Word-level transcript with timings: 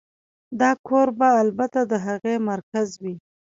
دا 0.59 0.71
کور 0.87 1.07
به 1.19 1.27
البته 1.43 1.79
د 1.91 1.93
هغې 2.05 2.35
مرکز 2.49 2.87
وي 3.01 3.15